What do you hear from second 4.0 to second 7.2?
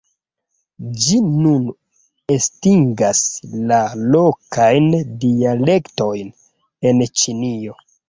lokajn dialektojn en